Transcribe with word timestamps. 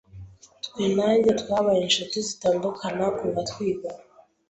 Twe 0.65 0.83
na 0.95 1.07
njye 1.17 1.31
twabaye 1.41 1.79
inshuti 1.85 2.15
zitandukana 2.27 3.05
kuva 3.17 3.39
twiga. 3.49 3.89